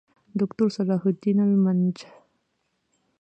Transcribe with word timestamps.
دوکتورصلاح 0.39 1.01
الدین 1.09 1.39
المنجد 1.47 1.97